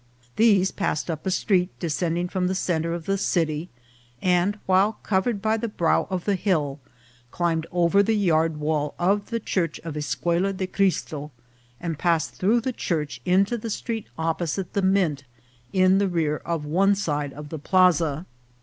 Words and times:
These 0.35 0.71
passed 0.71 1.11
up 1.11 1.27
a 1.27 1.29
street 1.29 1.69
descending 1.79 2.27
from 2.27 2.47
the 2.47 2.55
centre 2.55 2.91
of 2.95 3.05
the 3.05 3.19
city, 3.19 3.69
and, 4.19 4.57
while 4.65 4.93
cov 5.03 5.25
ered 5.25 5.41
by 5.43 5.57
the 5.57 5.67
brow 5.67 6.07
of 6.09 6.25
the 6.25 6.33
hill, 6.33 6.79
climbed 7.29 7.67
over 7.71 8.01
the 8.01 8.15
yard 8.15 8.57
wall 8.57 8.95
of 8.97 9.29
the 9.29 9.39
Church 9.39 9.79
of 9.81 9.93
Escuela 9.93 10.57
de 10.57 10.65
Cristo, 10.65 11.31
and 11.79 11.99
passed 11.99 12.33
through 12.33 12.61
the 12.61 12.73
church 12.73 13.21
into 13.25 13.59
the 13.59 13.69
street 13.69 14.07
opposite 14.17 14.73
the 14.73 14.81
mint, 14.81 15.23
in 15.71 15.99
the 15.99 16.07
rear 16.07 16.37
of 16.37 16.65
one 16.65 16.95
side 16.95 17.31
of 17.33 17.49
the 17.49 17.59
plaza. 17.59 18.25